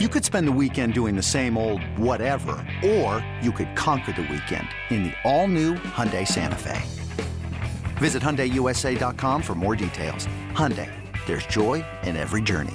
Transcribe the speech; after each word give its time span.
You 0.00 0.08
could 0.08 0.24
spend 0.24 0.48
the 0.48 0.58
weekend 0.60 0.92
doing 0.92 1.14
the 1.14 1.22
same 1.22 1.56
old 1.56 1.80
whatever, 1.96 2.56
or 2.84 3.24
you 3.40 3.52
could 3.52 3.76
conquer 3.76 4.10
the 4.10 4.22
weekend 4.22 4.66
in 4.90 5.04
the 5.04 5.12
all-new 5.22 5.74
Hyundai 5.74 6.26
Santa 6.26 6.56
Fe. 6.56 6.82
Visit 7.98 8.20
HyundaiUSA.com 8.20 9.40
for 9.40 9.54
more 9.54 9.76
details. 9.76 10.26
Hyundai, 10.50 10.90
there's 11.26 11.46
joy 11.46 11.84
in 12.02 12.16
every 12.16 12.42
journey. 12.42 12.74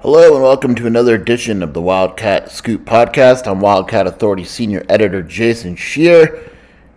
Hello 0.00 0.34
and 0.34 0.42
welcome 0.42 0.74
to 0.74 0.88
another 0.88 1.14
edition 1.14 1.62
of 1.62 1.72
the 1.72 1.80
Wildcat 1.80 2.50
Scoop 2.50 2.84
Podcast. 2.84 3.46
I'm 3.46 3.60
Wildcat 3.60 4.08
Authority 4.08 4.42
Senior 4.42 4.84
Editor 4.88 5.22
Jason 5.22 5.76
Scheer, 5.76 6.50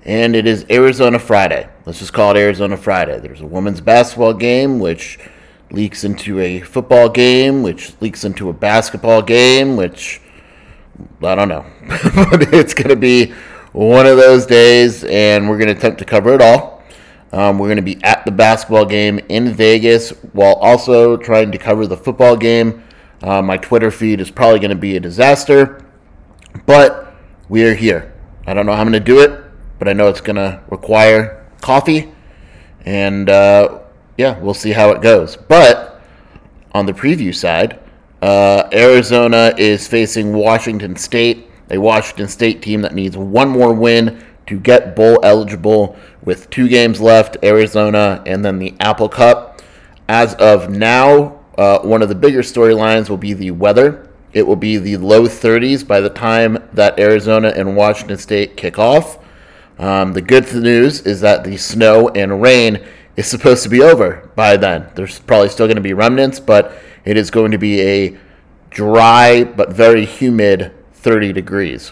and 0.04 0.36
it 0.36 0.48
is 0.48 0.66
Arizona 0.72 1.20
Friday. 1.20 1.70
Let's 1.86 2.00
just 2.00 2.14
call 2.14 2.32
it 2.32 2.40
Arizona 2.40 2.78
Friday. 2.78 3.20
There's 3.20 3.42
a 3.42 3.46
women's 3.46 3.80
basketball 3.80 4.34
game, 4.34 4.80
which 4.80 5.20
leaks 5.70 6.04
into 6.04 6.40
a 6.40 6.62
football 6.62 7.10
game, 7.10 7.62
which 7.62 7.94
leaks 8.02 8.24
into 8.24 8.50
a 8.50 8.54
basketball 8.54 9.22
game, 9.22 9.78
which 9.78 10.20
I 11.22 11.36
don't 11.36 11.48
know. 11.48 11.64
but 12.32 12.52
it's 12.52 12.74
going 12.74 12.90
to 12.90 12.96
be 12.96 13.36
one 13.72 14.08
of 14.08 14.18
those 14.18 14.48
days, 14.48 15.04
and 15.04 15.48
we're 15.48 15.60
going 15.60 15.68
to 15.68 15.78
attempt 15.78 16.00
to 16.00 16.06
cover 16.06 16.34
it 16.34 16.42
all. 16.42 16.82
Um, 17.32 17.60
we're 17.60 17.68
going 17.68 17.76
to 17.76 17.84
be 17.84 18.04
at 18.04 18.26
the 18.26 18.32
basketball 18.32 18.86
game 18.86 19.20
in 19.30 19.54
Vegas 19.54 20.10
while 20.34 20.56
also 20.56 21.18
trying 21.18 21.52
to 21.52 21.60
cover 21.60 21.86
the 21.86 21.98
football 21.98 22.36
game. 22.36 22.84
Uh, 23.22 23.44
my 23.44 23.58
Twitter 23.58 23.92
feed 23.92 24.20
is 24.20 24.32
probably 24.32 24.58
going 24.58 24.70
to 24.70 24.76
be 24.76 24.96
a 24.96 25.00
disaster, 25.00 25.86
but 26.66 27.14
we 27.48 27.64
are 27.64 27.76
here. 27.76 28.12
I 28.48 28.56
don't 28.56 28.66
know 28.66 28.74
how 28.74 28.82
I'm 28.82 28.90
going 28.90 28.94
to 28.94 29.06
do 29.06 29.20
it, 29.20 29.40
but 29.78 29.88
I 29.88 29.94
know 29.94 30.08
it's 30.08 30.22
going 30.22 30.38
to 30.38 30.64
require 30.70 31.45
coffee, 31.66 32.12
and 32.86 33.28
uh, 33.28 33.80
yeah, 34.18 34.38
we'll 34.40 34.54
see 34.54 34.72
how 34.72 34.92
it 34.92 35.02
goes. 35.02 35.36
But 35.36 36.00
on 36.74 36.86
the 36.86 36.94
preview 36.94 37.34
side, 37.34 37.80
uh, 38.22 38.70
Arizona 38.72 39.54
is 39.58 39.88
facing 39.88 40.34
Washington 40.34 40.96
State, 40.96 41.50
a 41.72 41.80
Washington 41.80 42.28
State 42.28 42.62
team 42.62 42.82
that 42.82 42.94
needs 42.94 43.18
one 43.18 43.50
more 43.50 43.74
win 43.74 44.24
to 44.46 44.60
get 44.60 44.96
bowl 44.96 45.20
eligible 45.24 45.98
with 46.24 46.50
two 46.52 46.68
games 46.68 47.02
left 47.02 47.38
Arizona 47.44 48.22
and 48.28 48.46
then 48.46 48.60
the 48.60 48.76
Apple 48.80 49.10
Cup. 49.10 49.62
As 50.08 50.36
of 50.36 50.70
now, 50.70 51.40
uh, 51.58 51.80
one 51.80 52.04
of 52.04 52.10
the 52.10 52.16
bigger 52.16 52.42
storylines 52.42 53.10
will 53.10 53.18
be 53.18 53.34
the 53.34 53.50
weather. 53.50 54.08
It 54.34 54.46
will 54.46 54.56
be 54.56 54.78
the 54.78 54.98
low 54.98 55.24
30s 55.24 55.88
by 55.88 56.00
the 56.00 56.10
time 56.10 56.64
that 56.74 57.00
Arizona 57.00 57.54
and 57.56 57.76
Washington 57.76 58.18
State 58.18 58.56
kick 58.56 58.78
off. 58.78 59.18
Um, 59.78 60.14
the 60.14 60.22
good 60.22 60.52
news 60.54 61.02
is 61.02 61.22
that 61.22 61.44
the 61.44 61.58
snow 61.58 62.10
and 62.10 62.42
rain 62.42 62.86
is 63.16 63.28
supposed 63.28 63.64
to 63.64 63.70
be 63.70 63.82
over 63.82 64.30
by 64.36 64.58
then. 64.58 64.90
There's 64.96 65.20
probably 65.20 65.50
still 65.50 65.68
going 65.68 65.76
to 65.76 65.82
be 65.82 65.94
remnants, 65.94 66.40
but 66.40 66.74
it 67.04 67.18
is 67.18 67.32
going 67.32 67.52
to 67.52 67.58
be 67.58 67.82
a 67.82 68.18
dry 68.70 69.44
but 69.44 69.72
very 69.72 70.06
humid 70.06 70.74
30 70.94 71.34
degrees. 71.34 71.92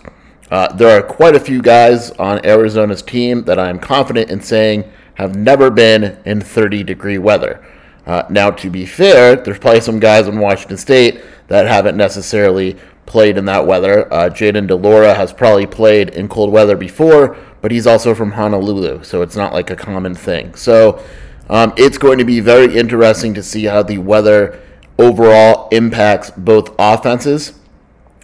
Uh, 0.51 0.71
there 0.73 0.97
are 0.97 1.01
quite 1.01 1.35
a 1.35 1.39
few 1.39 1.61
guys 1.61 2.11
on 2.11 2.45
Arizona's 2.45 3.01
team 3.01 3.43
that 3.45 3.57
I'm 3.57 3.79
confident 3.79 4.29
in 4.29 4.41
saying 4.41 4.91
have 5.15 5.35
never 5.35 5.69
been 5.69 6.19
in 6.25 6.41
30 6.41 6.83
degree 6.83 7.17
weather. 7.17 7.65
Uh, 8.05 8.23
now, 8.29 8.51
to 8.51 8.69
be 8.69 8.85
fair, 8.85 9.35
there's 9.35 9.59
probably 9.59 9.81
some 9.81 9.99
guys 9.99 10.27
in 10.27 10.39
Washington 10.39 10.77
State 10.77 11.21
that 11.47 11.67
haven't 11.67 11.95
necessarily 11.95 12.77
played 13.05 13.37
in 13.37 13.45
that 13.45 13.65
weather. 13.65 14.11
Uh, 14.13 14.29
Jayden 14.29 14.67
de 14.67 14.75
Laura 14.75 15.13
has 15.13 15.31
probably 15.31 15.65
played 15.65 16.09
in 16.09 16.27
cold 16.27 16.51
weather 16.51 16.75
before, 16.75 17.37
but 17.63 17.71
he's 17.71 17.87
also 17.87 18.13
from 18.13 18.33
Honolulu, 18.33 19.05
so 19.05 19.21
it's 19.21 19.37
not 19.37 19.53
like 19.53 19.69
a 19.69 19.75
common 19.77 20.13
thing. 20.13 20.53
So 20.53 21.01
um, 21.49 21.73
it's 21.77 21.97
going 21.97 22.17
to 22.17 22.25
be 22.25 22.41
very 22.41 22.75
interesting 22.75 23.33
to 23.35 23.41
see 23.41 23.63
how 23.63 23.81
the 23.81 23.99
weather 23.99 24.59
overall 24.99 25.69
impacts 25.69 26.29
both 26.29 26.75
offenses. 26.77 27.53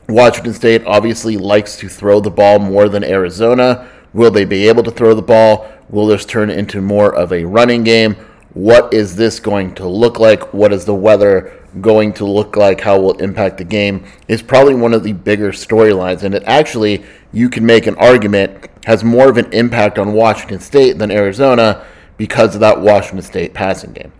Washington 0.09 0.53
State 0.53 0.84
obviously 0.86 1.38
likes 1.38 1.78
to 1.78 1.88
throw 1.88 2.19
the 2.19 2.30
ball 2.30 2.59
more 2.59 2.90
than 2.90 3.02
Arizona. 3.02 3.88
Will 4.12 4.30
they 4.30 4.44
be 4.44 4.68
able 4.68 4.84
to 4.84 4.91
throw 4.91 5.14
the 5.14 5.22
ball? 5.22 5.72
Will 5.90 6.08
this 6.08 6.25
turn 6.25 6.50
into 6.50 6.81
more 6.81 7.16
of 7.16 7.31
a 7.31 7.46
running 7.46 7.85
game? 7.85 8.16
What 8.56 8.94
is 8.94 9.16
this 9.16 9.40
going 9.40 9.74
to 9.75 9.88
look 9.88 10.19
like? 10.19 10.53
What 10.53 10.74
is 10.74 10.84
the 10.84 10.96
weather 10.96 11.53
going 11.80 12.12
to 12.14 12.25
look 12.25 12.58
like? 12.58 12.81
How 12.81 13.00
will 13.00 13.14
it 13.14 13.22
impact 13.22 13.58
the 13.58 13.64
game? 13.64 14.03
Is 14.28 14.41
probably 14.41 14.75
one 14.75 14.94
of 14.94 15.03
the 15.03 15.14
bigger 15.14 15.53
storylines. 15.53 16.24
And 16.24 16.35
it 16.35 16.44
actually, 16.46 17.06
you 17.31 17.50
can 17.50 17.66
make 17.66 17.88
an 17.88 17.95
argument, 17.95 18.67
has 18.85 19.03
more 19.03 19.29
of 19.29 19.38
an 19.38 19.51
impact 19.53 20.00
on 20.00 20.13
Washington 20.13 20.59
State 20.59 20.97
than 20.97 21.12
Arizona 21.12 21.85
because 22.17 22.56
of 22.56 22.62
that 22.62 22.81
Washington 22.81 23.22
State 23.22 23.53
passing 23.53 23.94
game. 23.94 24.12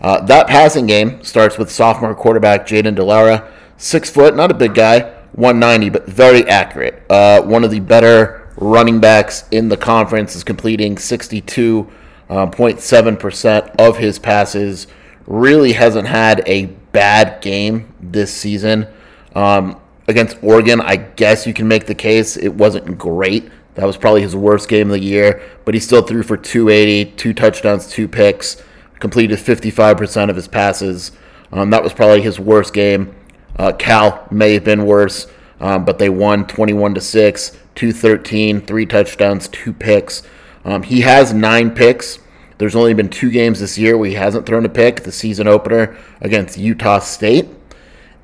Uh, 0.00 0.24
that 0.26 0.46
passing 0.46 0.86
game 0.86 1.22
starts 1.22 1.58
with 1.58 1.70
sophomore 1.70 2.14
quarterback 2.14 2.66
Jayden 2.66 2.94
de 2.94 3.04
Laura, 3.04 3.52
six 3.76 4.08
foot, 4.10 4.34
not 4.34 4.50
a 4.50 4.54
big 4.54 4.74
guy, 4.74 5.00
190, 5.32 5.90
but 5.90 6.06
very 6.06 6.48
accurate. 6.48 7.02
Uh, 7.10 7.42
one 7.42 7.64
of 7.64 7.70
the 7.70 7.80
better 7.80 8.48
running 8.56 9.00
backs 9.00 9.44
in 9.50 9.68
the 9.68 9.76
conference 9.76 10.34
is 10.34 10.42
completing 10.44 10.96
62.7% 10.96 13.68
uh, 13.68 13.72
of 13.78 13.98
his 13.98 14.18
passes. 14.18 14.86
Really 15.26 15.72
hasn't 15.72 16.08
had 16.08 16.42
a 16.46 16.64
bad 16.92 17.42
game 17.42 17.92
this 18.00 18.34
season. 18.34 18.86
Um, 19.34 19.78
against 20.10 20.36
Oregon, 20.42 20.80
I 20.80 20.96
guess 20.96 21.46
you 21.46 21.54
can 21.54 21.68
make 21.68 21.86
the 21.86 21.94
case 21.94 22.36
it 22.36 22.54
wasn't 22.54 22.98
great. 22.98 23.50
That 23.74 23.86
was 23.86 23.96
probably 23.96 24.22
his 24.22 24.36
worst 24.36 24.68
game 24.68 24.88
of 24.88 24.92
the 24.92 25.02
year, 25.02 25.42
but 25.64 25.74
he 25.74 25.80
still 25.80 26.02
threw 26.02 26.22
for 26.22 26.36
280, 26.36 27.12
two 27.12 27.32
touchdowns, 27.32 27.88
two 27.88 28.08
picks, 28.08 28.62
completed 28.98 29.38
55% 29.38 30.28
of 30.28 30.36
his 30.36 30.48
passes. 30.48 31.12
Um, 31.52 31.70
that 31.70 31.82
was 31.82 31.92
probably 31.92 32.20
his 32.20 32.38
worst 32.38 32.74
game. 32.74 33.14
Uh, 33.56 33.72
Cal 33.72 34.26
may 34.30 34.54
have 34.54 34.64
been 34.64 34.84
worse, 34.84 35.26
um, 35.60 35.84
but 35.84 35.98
they 35.98 36.10
won 36.10 36.46
21 36.46 36.94
to 36.94 37.00
6, 37.00 37.50
213, 37.74 38.60
three 38.60 38.86
touchdowns, 38.86 39.48
two 39.48 39.72
picks. 39.72 40.22
Um, 40.64 40.82
he 40.82 41.00
has 41.02 41.32
nine 41.32 41.70
picks. 41.70 42.18
There's 42.58 42.76
only 42.76 42.92
been 42.92 43.08
two 43.08 43.30
games 43.30 43.60
this 43.60 43.78
year 43.78 43.96
where 43.96 44.10
he 44.10 44.16
hasn't 44.16 44.44
thrown 44.44 44.66
a 44.66 44.68
pick. 44.68 45.04
The 45.04 45.12
season 45.12 45.46
opener 45.46 45.96
against 46.20 46.58
Utah 46.58 46.98
State 46.98 47.48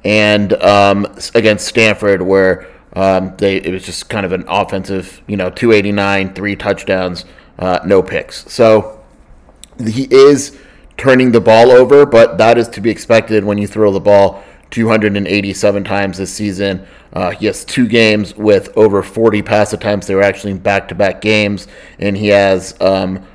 and 0.04 0.52
um, 0.54 1.06
against 1.34 1.66
Stanford, 1.66 2.22
where 2.22 2.68
um, 2.94 3.34
they 3.36 3.56
it 3.56 3.72
was 3.72 3.84
just 3.84 4.08
kind 4.08 4.24
of 4.24 4.32
an 4.32 4.44
offensive, 4.48 5.22
you 5.26 5.36
know, 5.36 5.50
289, 5.50 6.34
three 6.34 6.56
touchdowns, 6.56 7.24
uh, 7.58 7.80
no 7.84 8.02
picks. 8.02 8.50
So 8.52 9.04
he 9.78 10.04
is 10.04 10.58
turning 10.96 11.32
the 11.32 11.40
ball 11.40 11.70
over, 11.70 12.06
but 12.06 12.38
that 12.38 12.56
is 12.58 12.68
to 12.68 12.80
be 12.80 12.90
expected 12.90 13.44
when 13.44 13.58
you 13.58 13.66
throw 13.66 13.92
the 13.92 14.00
ball 14.00 14.42
287 14.70 15.84
times 15.84 16.18
this 16.18 16.32
season. 16.32 16.86
Uh, 17.12 17.30
he 17.30 17.46
has 17.46 17.64
two 17.64 17.86
games 17.86 18.34
with 18.36 18.76
over 18.76 19.02
40 19.02 19.42
pass 19.42 19.72
attempts. 19.72 20.06
They 20.06 20.14
were 20.14 20.22
actually 20.22 20.54
back 20.54 20.88
to 20.88 20.94
back 20.94 21.20
games, 21.20 21.66
and 21.98 22.16
he 22.16 22.28
has 22.28 22.74
um, 22.80 23.26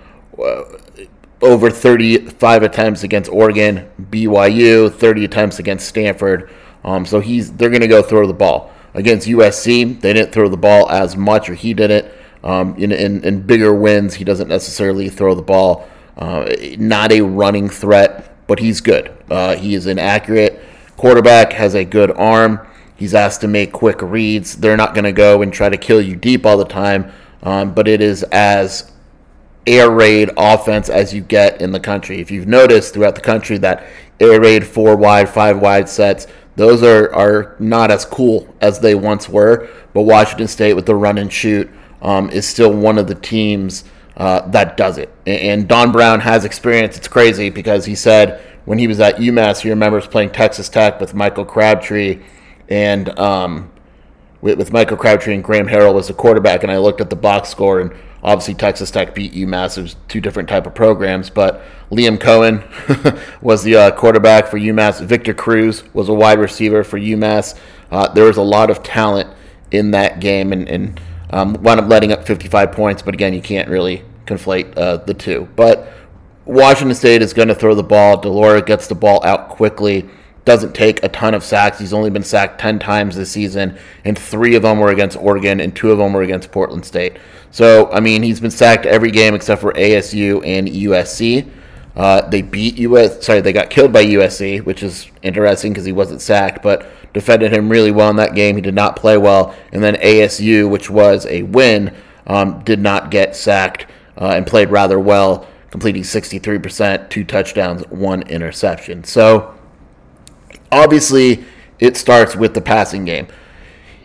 over 1.42 1.70
35 1.70 2.64
attempts 2.64 3.04
against 3.04 3.30
Oregon, 3.32 3.90
BYU, 4.00 4.94
30 4.94 5.26
attempts 5.26 5.60
against 5.60 5.88
Stanford. 5.88 6.50
Um, 6.84 7.06
so 7.06 7.20
he's 7.20 7.52
they're 7.54 7.70
going 7.70 7.82
to 7.82 7.88
go 7.88 8.02
throw 8.02 8.28
the 8.28 8.34
ball 8.34 8.72
against 8.94 9.28
USC. 9.28 10.00
They 10.02 10.14
didn't 10.14 10.32
throw 10.32 10.50
the 10.50 10.58
ball 10.58 10.90
as 10.90 11.16
much, 11.16 11.50
or 11.50 11.54
he 11.56 11.74
didn't. 11.74 12.12
Um, 12.44 12.76
in, 12.76 12.92
in, 12.92 13.24
in, 13.24 13.42
bigger 13.42 13.74
wins, 13.74 14.16
he 14.16 14.24
doesn't 14.24 14.48
necessarily 14.48 15.10
throw 15.10 15.36
the 15.36 15.44
ball. 15.44 15.88
Uh, 16.18 16.52
not 16.78 17.12
a 17.12 17.22
running 17.22 17.70
threat, 17.70 18.36
but 18.48 18.58
he's 18.58 18.82
good. 18.82 19.16
Uh, 19.30 19.56
he 19.56 19.76
is 19.76 19.86
an 19.86 20.00
accurate 20.00 20.60
quarterback, 20.98 21.54
has 21.54 21.76
a 21.76 21.86
good 21.86 22.12
arm. 22.12 22.60
He's 22.96 23.14
asked 23.14 23.42
to 23.42 23.48
make 23.48 23.72
quick 23.72 24.02
reads. 24.02 24.56
They're 24.58 24.78
not 24.78 24.96
going 24.96 25.04
to 25.04 25.12
go 25.12 25.42
and 25.42 25.54
try 25.54 25.70
to 25.70 25.78
kill 25.78 26.02
you 26.02 26.16
deep 26.16 26.46
all 26.46 26.58
the 26.58 26.66
time, 26.66 27.12
um, 27.44 27.74
but 27.74 27.88
it 27.88 28.02
is 28.02 28.24
as 28.32 28.92
air 29.68 29.92
raid 29.92 30.30
offense 30.38 30.90
as 30.90 31.14
you 31.14 31.22
get 31.22 31.62
in 31.62 31.72
the 31.72 31.80
country. 31.80 32.20
If 32.20 32.32
you've 32.32 32.48
noticed 32.48 32.94
throughout 32.94 33.16
the 33.16 33.22
country 33.22 33.58
that 33.60 33.86
air 34.20 34.42
raid 34.42 34.66
four 34.66 34.96
wide, 34.96 35.30
five 35.30 35.60
wide 35.60 35.88
sets, 35.88 36.28
those 36.56 36.84
are, 36.84 37.14
are 37.14 37.56
not 37.60 37.92
as 37.92 38.06
cool 38.06 38.54
as 38.62 38.80
they 38.80 38.96
once 38.96 39.30
were. 39.30 39.70
But 39.94 40.04
Washington 40.04 40.48
State 40.48 40.74
with 40.74 40.86
the 40.86 40.96
run 40.96 41.18
and 41.18 41.32
shoot 41.32 41.70
um, 42.02 42.30
is 42.30 42.48
still 42.48 42.74
one 42.74 42.98
of 42.98 43.08
the 43.08 43.16
teams 43.16 43.84
uh, 44.18 44.48
that 44.50 44.78
does 44.78 44.98
it. 44.98 45.14
And, 45.26 45.68
Don 45.68 45.92
Brown 45.92 46.20
has 46.20 46.46
experience. 46.46 46.98
It's 46.98 47.08
crazy 47.08 47.50
because 47.50 47.86
he 47.86 47.96
said 47.96 48.42
when 48.66 48.78
he 48.78 48.88
was 48.88 49.00
at 49.00 49.16
UMass, 49.16 49.62
he 49.62 49.70
remembers 49.70 50.08
playing 50.08 50.32
Texas 50.32 50.70
Tech 50.70 51.00
with 51.00 51.14
Michael 51.14 51.46
Crabtree 51.46 52.22
and 52.70 53.18
um, 53.18 53.72
with, 54.42 54.58
with 54.58 54.74
Michael 54.74 54.98
Crabtree 54.98 55.34
and 55.34 55.44
Graham 55.44 55.68
Harrell 55.68 55.98
as 55.98 56.10
a 56.10 56.14
quarterback. 56.14 56.64
And 56.64 56.72
I 56.72 56.78
looked 56.78 57.02
at 57.02 57.10
the 57.10 57.16
box 57.16 57.50
score 57.50 57.80
and 57.80 57.92
obviously 58.24 58.54
Texas 58.54 58.92
Tech 58.92 59.16
beat 59.16 59.34
UMass. 59.34 59.82
Was 59.82 59.96
two 60.08 60.22
different 60.22 60.50
type 60.50 60.66
of 60.66 60.76
programs, 60.76 61.30
but 61.30 61.62
Liam 61.92 62.18
Coen 62.18 62.64
was 63.42 63.64
the 63.64 63.76
uh, 63.76 63.92
quarterback 63.92 64.48
for 64.48 64.60
UMass. 64.60 65.04
Victor 65.04 65.34
Cruz 65.34 65.84
was 65.94 66.10
a 66.10 66.14
wide 66.14 66.40
receiver 66.40 66.84
for 66.84 67.00
UMass. 67.00 67.58
Uh, 67.92 68.08
there 68.14 68.26
was 68.26 68.38
a 68.38 68.42
lot 68.42 68.70
of 68.70 68.84
talent 68.84 69.30
in 69.72 69.92
that 69.92 70.20
game, 70.20 70.54
and, 70.54 70.68
and 70.68 71.02
um, 71.30 71.54
wound 71.62 71.80
up 71.80 71.88
letting 71.88 72.12
up 72.12 72.26
55 72.26 72.72
points. 72.72 73.02
But 73.02 73.14
again, 73.14 73.34
you 73.34 73.42
can't 73.42 73.70
really 73.70 74.04
conflate 74.26 74.78
uh, 74.78 74.98
the 74.98 75.14
two. 75.14 75.48
But 75.56 75.92
Washington 76.46 76.96
State 76.96 77.22
is 77.22 77.34
going 77.34 77.48
to 77.48 77.56
throw 77.56 77.76
the 77.76 77.84
ball. 77.84 78.18
de 78.18 78.30
Laura 78.30 78.62
gets 78.62 78.88
the 78.88 78.96
ball 78.96 79.24
out 79.24 79.50
quickly. 79.50 80.10
Doesn't 80.44 80.74
take 80.74 81.04
a 81.04 81.10
ton 81.10 81.34
of 81.34 81.44
sacks. 81.44 81.78
He's 81.78 81.94
only 81.94 82.10
been 82.10 82.24
sacked 82.24 82.60
10 82.60 82.80
times 82.80 83.16
this 83.16 83.32
season, 83.32 83.78
and 84.04 84.18
three 84.18 84.56
of 84.56 84.64
them 84.64 84.80
were 84.80 84.92
against 84.92 85.18
Oregon, 85.18 85.60
and 85.60 85.76
two 85.76 85.92
of 85.92 86.00
them 86.00 86.14
were 86.14 86.24
against 86.24 86.52
Portland 86.52 86.86
State. 86.86 87.18
So, 87.52 87.92
I 87.92 88.00
mean, 88.00 88.24
he's 88.24 88.40
been 88.40 88.52
sacked 88.52 88.86
every 88.86 89.12
game 89.12 89.36
except 89.36 89.62
for 89.62 89.74
ASU 89.74 90.46
and 90.46 90.68
USC. 90.68 91.48
Uh, 91.96 92.22
they 92.30 92.42
beat 92.42 92.78
US. 92.78 93.24
Sorry, 93.24 93.42
they 93.42 93.54
got 93.54 93.70
killed 93.70 93.92
by 93.92 94.06
USC, 94.06 94.64
which 94.64 94.82
is 94.82 95.12
interesting 95.22 95.74
because 95.74 95.86
he 95.86 95.92
wasn't 95.92 96.22
sacked, 96.22 96.64
but 96.64 96.90
defended 97.14 97.52
him 97.52 97.70
really 97.70 97.92
well 97.92 98.10
in 98.10 98.16
that 98.16 98.34
game. 98.34 98.56
He 98.56 98.62
did 98.62 98.76
not 98.76 98.96
play 98.96 99.18
well, 99.18 99.54
and 99.72 99.84
then 99.84 99.96
ASU, 99.96 100.70
which 100.70 100.90
was 100.90 101.26
a 101.26 101.44
win, 101.44 101.94
um, 102.28 102.64
did 102.64 102.80
not 102.80 103.12
get 103.12 103.36
sacked 103.36 103.88
uh, 104.18 104.34
and 104.36 104.48
played 104.48 104.70
rather 104.70 105.00
well, 105.00 105.48
completing 105.70 106.04
63%, 106.04 107.10
two 107.10 107.24
touchdowns, 107.24 107.82
one 107.90 108.22
interception. 108.24 109.04
So 109.04 109.54
obviously, 110.72 111.44
it 111.80 111.98
starts 111.98 112.36
with 112.36 112.54
the 112.54 112.62
passing 112.62 113.06
game. 113.06 113.28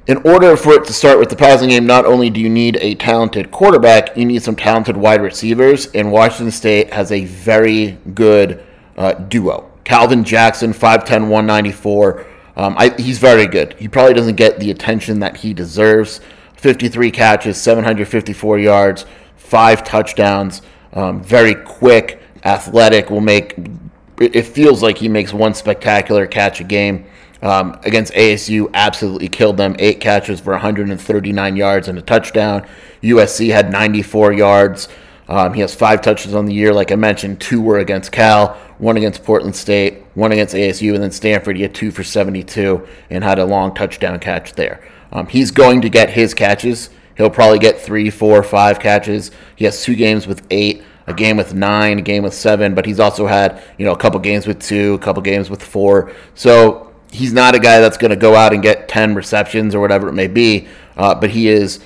In 0.07 0.19
order 0.19 0.57
for 0.57 0.73
it 0.75 0.85
to 0.85 0.93
start 0.93 1.19
with 1.19 1.31
the 1.31 1.37
passing 1.37 1.71
game, 1.71 1.85
not 1.85 2.07
only 2.07 2.31
do 2.31 2.41
you 2.41 2.49
need 2.49 2.77
a 2.81 2.95
talented 2.95 3.51
quarterback, 3.51 4.17
you 4.17 4.25
need 4.25 4.43
some 4.43 4.55
talented 4.55 4.97
wide 4.97 5.21
receivers, 5.21 5.87
and 5.95 6.13
Washington 6.13 6.53
State 6.53 6.93
has 6.93 7.11
a 7.11 7.25
very 7.25 7.99
good 8.15 8.65
uh, 8.97 9.15
duo. 9.15 9.71
Calvin 9.83 10.25
Jackson, 10.25 10.73
5'10, 10.73 11.29
194. 11.29 12.27
Um, 12.57 12.75
I, 12.79 12.95
he's 12.99 13.19
very 13.19 13.47
good. 13.47 13.75
He 13.75 13.89
probably 13.89 14.15
doesn't 14.15 14.37
get 14.37 14.59
the 14.59 14.71
attention 14.71 15.21
that 15.21 15.39
he 15.39 15.53
deserves. 15.53 16.21
53 16.55 17.11
catches, 17.11 17.61
754 17.61 18.59
yards, 18.59 19.05
five 19.37 19.85
touchdowns. 19.85 20.63
Um, 20.93 21.23
very 21.23 21.55
quick, 21.55 22.21
athletic. 22.45 23.11
Will 23.11 23.21
make. 23.21 23.57
It 24.19 24.43
feels 24.43 24.83
like 24.83 24.99
he 24.99 25.09
makes 25.09 25.33
one 25.33 25.55
spectacular 25.55 26.27
catch 26.27 26.61
a 26.61 26.65
game. 26.65 27.07
Um, 27.43 27.79
against 27.85 28.15
ASU, 28.15 28.71
absolutely 28.73 29.29
killed 29.29 29.59
them. 29.59 29.77
Eight 29.79 30.01
catches 30.01 30.41
for 30.41 30.53
139 30.53 31.57
yards 31.57 31.89
and 31.89 31.99
a 31.99 32.03
touchdown. 32.03 32.67
USC 33.03 33.53
had 33.53 33.71
94 33.71 34.33
yards. 34.33 34.89
Um, 35.29 35.55
he 35.55 35.61
has 35.61 35.75
five 35.75 36.03
touches 36.03 36.35
on 36.35 36.47
the 36.47 36.55
year, 36.55 36.73
like 36.73 36.93
I 36.93 36.97
mentioned. 36.97 37.41
Two 37.41 37.61
were 37.61 37.79
against 37.79 38.13
Cal, 38.13 38.55
one 38.79 38.97
against 38.97 39.25
Portland 39.25 39.57
State, 39.57 40.05
one 40.15 40.33
against 40.33 40.55
ASU, 40.55 40.95
and 40.95 41.03
then 41.03 41.11
Stanford. 41.11 41.57
He 41.57 41.63
had 41.63 41.75
two 41.75 41.91
for 41.91 42.05
72 42.05 42.87
and 43.11 43.25
had 43.25 43.39
a 43.39 43.45
long 43.45 43.75
touchdown 43.75 44.19
catch 44.21 44.53
there. 44.55 44.87
Um, 45.13 45.27
he's 45.27 45.51
going 45.51 45.81
to 45.83 45.89
get 45.89 46.11
his 46.11 46.33
catches. 46.33 46.91
He'll 47.17 47.31
probably 47.31 47.59
get 47.59 47.81
three, 47.81 48.11
four, 48.11 48.43
five 48.43 48.79
catches. 48.79 49.31
He 49.57 49.65
has 49.65 49.83
two 49.83 49.95
games 49.95 50.27
with 50.27 50.47
eight, 50.51 50.83
a 51.07 51.15
game 51.15 51.37
with 51.37 51.55
nine, 51.55 51.99
a 51.99 52.03
game 52.03 52.23
with 52.23 52.35
seven, 52.35 52.75
but 52.75 52.87
he's 52.87 53.01
also 53.01 53.27
had 53.27 53.63
you 53.79 53.85
know 53.85 53.93
a 53.93 53.97
couple 53.97 54.19
games 54.21 54.47
with 54.47 54.61
two, 54.61 54.95
a 54.95 54.99
couple 54.99 55.23
games 55.23 55.51
with 55.51 55.63
four. 55.63 56.13
So 56.35 56.95
he's 57.11 57.33
not 57.33 57.55
a 57.55 57.59
guy 57.59 57.81
that's 57.81 57.97
going 57.97 58.11
to 58.11 58.17
go 58.17 58.35
out 58.35 58.53
and 58.53 58.63
get 58.63 58.89
10 58.89 59.15
receptions 59.15 59.75
or 59.75 59.81
whatever 59.81 60.09
it 60.09 60.13
may 60.13 60.27
be, 60.27 60.69
uh, 60.97 61.15
but 61.15 61.31
he 61.31 61.49
is 61.49 61.81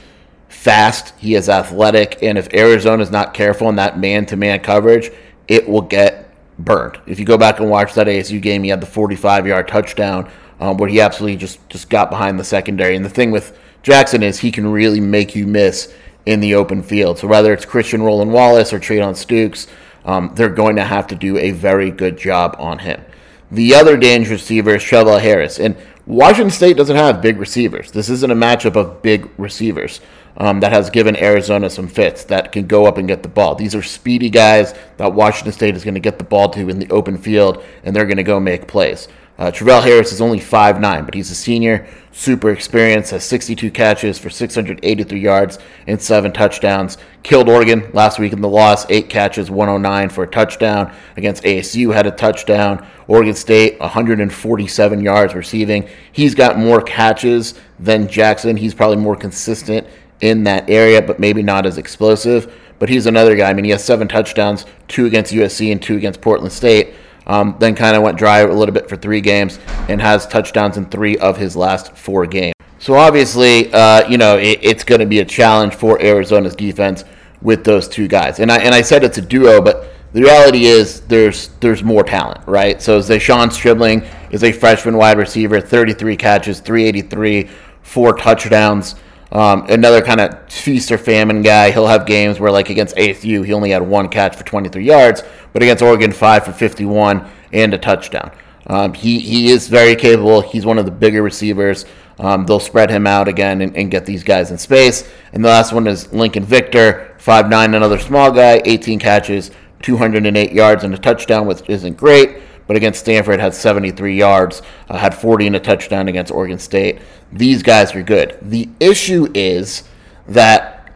fast, 0.49 1.14
he 1.19 1.34
is 1.34 1.49
athletic, 1.49 2.22
and 2.22 2.37
if 2.37 2.52
Arizona 2.52 3.02
is 3.02 3.11
not 3.11 3.34
careful 3.34 3.69
in 3.69 3.76
that 3.76 3.99
man 3.99 4.26
to 4.26 4.37
man 4.37 4.61
coverage, 4.61 5.11
it 5.49 5.69
will 5.69 5.82
get 5.82 6.34
burned. 6.58 6.99
If 7.06 7.19
you 7.19 7.25
go 7.25 7.38
back 7.38 7.61
and 7.61 7.70
watch 7.70 7.94
that 7.94 8.06
ASU 8.06 8.40
game, 8.40 8.62
he 8.62 8.70
had 8.70 8.81
the 8.81 8.87
45 8.87 9.46
yard 9.46 9.69
touchdown 9.69 10.31
um, 10.58 10.76
where 10.76 10.88
he 10.88 11.00
absolutely 11.00 11.37
just, 11.37 11.66
just 11.69 11.88
got 11.88 12.11
behind 12.11 12.38
the 12.38 12.44
secondary. 12.44 12.96
And 12.96 13.05
the 13.05 13.11
thing 13.11 13.31
with 13.31 13.58
Jackson 13.82 14.23
is 14.23 14.38
he 14.38 14.52
can 14.52 14.66
really 14.66 15.00
make 15.00 15.34
you 15.34 15.46
miss 15.46 15.94
in 16.26 16.40
the 16.40 16.55
open 16.55 16.82
field. 16.82 17.19
So 17.19 17.28
whether 17.28 17.52
it's 17.52 17.64
Christian 17.64 18.02
Roland 18.02 18.32
Wallace 18.32 18.72
or 18.72 18.78
Treydan 18.78 19.14
Stukes, 19.14 19.67
um, 20.05 20.32
they're 20.34 20.49
going 20.49 20.76
to 20.76 20.84
have 20.84 21.06
to 21.08 21.14
do 21.14 21.37
a 21.38 21.50
very 21.50 21.90
good 21.90 22.19
job 22.19 22.56
on 22.58 22.81
him. 22.81 23.05
The 23.50 23.75
other 23.75 23.96
dangerous 23.96 24.43
receiver 24.43 24.76
is 24.76 24.82
Travell 24.82 25.19
Harris. 25.19 25.58
And 25.58 25.76
Washington 26.06 26.50
State 26.50 26.76
doesn't 26.76 26.96
have 26.96 27.22
big 27.22 27.38
receivers. 27.38 27.90
This 27.90 28.08
isn't 28.08 28.31
a 28.31 28.34
matchup 28.34 28.76
of 28.76 29.02
big 29.02 29.28
receivers 29.38 30.00
um, 30.37 30.61
that 30.61 30.72
has 30.72 30.90
given 30.90 31.17
Arizona 31.17 31.69
some 31.69 31.88
fits 31.88 32.25
that 32.25 32.52
can 32.52 32.66
go 32.66 32.87
up 32.87 32.99
and 32.99 33.06
get 33.06 33.23
the 33.23 33.28
ball. 33.28 33.55
These 33.55 33.75
are 33.75 33.82
speedy 33.82 34.31
guys 34.31 34.75
that 34.96 35.12
Washington 35.12 35.52
State 35.52 35.76
is 35.76 35.84
going 35.84 35.94
to 35.94 36.00
get 36.00 36.19
the 36.19 36.25
ball 36.25 36.49
to 36.50 36.69
in 36.69 36.78
the 36.78 36.90
open 36.90 37.19
field, 37.19 37.62
and 37.84 37.94
they're 37.94 38.06
going 38.06 38.16
to 38.16 38.23
go 38.23 38.40
make 38.40 38.66
plays. 38.66 39.08
Uh, 39.40 39.50
Travell 39.50 39.81
Harris 39.81 40.12
is 40.12 40.20
only 40.20 40.38
5'9, 40.38 41.06
but 41.06 41.14
he's 41.14 41.31
a 41.31 41.34
senior, 41.34 41.88
super 42.12 42.50
experienced, 42.50 43.12
has 43.12 43.25
62 43.25 43.70
catches 43.70 44.19
for 44.19 44.28
683 44.28 45.19
yards 45.19 45.58
and 45.87 46.00
seven 46.00 46.31
touchdowns. 46.31 46.98
Killed 47.22 47.48
Oregon 47.48 47.90
last 47.94 48.19
week 48.19 48.34
in 48.34 48.42
the 48.42 48.48
loss, 48.48 48.84
eight 48.90 49.08
catches, 49.08 49.50
109 49.50 50.10
for 50.10 50.25
a 50.25 50.26
touchdown. 50.26 50.94
Against 51.16 51.42
ASU, 51.44 51.94
had 51.94 52.06
a 52.06 52.10
touchdown. 52.10 52.87
Oregon 53.08 53.34
State, 53.34 53.81
147 53.81 55.00
yards 55.00 55.34
receiving. 55.34 55.88
He's 56.12 56.34
got 56.34 56.58
more 56.58 56.82
catches 56.82 57.54
than 57.78 58.08
Jackson. 58.08 58.58
He's 58.58 58.75
probably 58.75 58.98
more 58.98 59.16
consistent 59.16 59.87
in 60.20 60.44
that 60.44 60.69
area, 60.69 61.00
but 61.00 61.19
maybe 61.19 61.42
not 61.42 61.64
as 61.64 61.78
explosive. 61.78 62.54
But 62.78 62.90
he's 62.90 63.06
another 63.06 63.34
guy. 63.37 63.48
I 63.48 63.54
mean, 63.54 63.64
he 63.64 63.70
has 63.70 63.82
seven 63.82 64.06
touchdowns, 64.06 64.66
two 64.87 65.06
against 65.06 65.32
USC 65.32 65.72
and 65.72 65.81
two 65.81 65.96
against 65.96 66.20
Portland 66.20 66.52
State. 66.52 66.92
Um, 67.26 67.56
then 67.61 67.75
kind 67.75 67.96
of 67.96 68.02
went 68.02 68.19
dry 68.19 68.38
a 68.40 68.52
little 68.52 68.75
bit 68.75 68.88
for 68.88 68.96
three 68.96 69.20
games 69.20 69.58
and 69.88 70.00
has 70.00 70.26
touchdowns 70.26 70.76
in 70.76 70.87
three 70.87 71.17
of 71.19 71.37
his 71.37 71.55
last 71.55 71.96
four 71.96 72.26
games. 72.26 72.55
So 72.78 72.94
obviously, 72.94 73.72
uh, 73.72 74.08
you 74.08 74.17
know, 74.17 74.38
it, 74.38 74.58
it's 74.62 74.84
going 74.84 75.00
to 75.00 75.06
be 75.06 75.20
a 75.20 75.25
challenge 75.25 75.75
for 75.75 76.00
Arizona's 76.00 76.56
defense 76.56 77.05
with 77.43 77.62
those 77.64 77.88
two 77.88 78.08
guys. 78.08 78.40
And 78.40 78.50
I 78.50 78.58
and 78.58 78.75
I 78.75 78.82
said 78.82 79.05
it's 79.05 79.19
a 79.19 79.22
duo, 79.22 79.61
but 79.61 79.93
the 80.12 80.22
reality 80.22 80.64
is 80.64 81.02
there's 81.02 81.49
there's 81.61 81.82
more 81.82 82.02
talent, 82.02 82.40
right? 82.46 82.81
So 82.81 82.99
De'Zhaun 82.99 83.52
Stribling 83.52 84.05
is 84.31 84.43
a 84.43 84.52
freshman 84.52 84.96
wide 84.96 85.19
receiver, 85.19 85.61
33 85.61 86.16
catches, 86.16 86.61
383, 86.61 87.49
four 87.82 88.14
touchdowns. 88.14 88.96
Um, 89.32 89.66
another 89.68 90.02
kind 90.02 90.20
of 90.20 90.50
feast 90.50 90.90
or 90.90 90.98
famine 90.98 91.42
guy. 91.42 91.70
He'll 91.70 91.86
have 91.86 92.04
games 92.04 92.40
where, 92.40 92.50
like 92.50 92.68
against 92.68 92.96
ASU, 92.96 93.44
he 93.44 93.52
only 93.52 93.70
had 93.70 93.82
one 93.82 94.08
catch 94.08 94.34
for 94.34 94.44
23 94.44 94.84
yards, 94.84 95.22
but 95.52 95.62
against 95.62 95.82
Oregon, 95.82 96.10
five 96.10 96.44
for 96.44 96.52
51 96.52 97.28
and 97.52 97.72
a 97.74 97.78
touchdown. 97.78 98.32
Um, 98.66 98.92
he 98.92 99.18
he 99.20 99.50
is 99.50 99.68
very 99.68 99.96
capable. 99.96 100.40
He's 100.40 100.66
one 100.66 100.78
of 100.78 100.84
the 100.84 100.90
bigger 100.90 101.22
receivers. 101.22 101.86
Um, 102.18 102.44
they'll 102.44 102.60
spread 102.60 102.90
him 102.90 103.06
out 103.06 103.28
again 103.28 103.62
and, 103.62 103.74
and, 103.74 103.90
get 103.90 104.04
these 104.04 104.22
guys 104.22 104.50
in 104.50 104.58
space. 104.58 105.08
And 105.32 105.42
the 105.42 105.48
last 105.48 105.72
one 105.72 105.86
is 105.86 106.12
Lincoln 106.12 106.44
Victor, 106.44 107.16
5'9", 107.18 107.74
another 107.74 107.98
small 107.98 108.30
guy, 108.30 108.60
18 108.66 108.98
catches, 108.98 109.50
208 109.80 110.52
yards 110.52 110.84
and 110.84 110.92
a 110.92 110.98
touchdown, 110.98 111.46
which 111.46 111.66
isn't 111.66 111.96
great 111.96 112.42
but 112.67 112.76
against 112.76 113.00
Stanford 113.00 113.40
had 113.40 113.55
73 113.55 114.17
yards, 114.17 114.62
uh, 114.88 114.97
had 114.97 115.14
40 115.14 115.49
and 115.49 115.57
a 115.57 115.61
touchdown 115.61 116.09
against 116.09 116.33
Oregon 116.33 116.59
State. 116.59 117.00
These 117.33 117.62
guys 117.62 117.95
are 117.95 118.02
good. 118.02 118.38
The 118.43 118.69
issue 118.79 119.29
is 119.35 119.85
that 120.26 120.93